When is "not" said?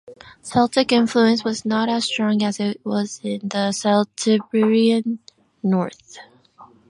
1.63-1.87